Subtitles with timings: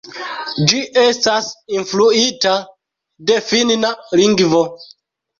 [0.69, 1.49] Ĝi estas
[1.79, 2.53] influita
[3.31, 4.63] de finna lingvo.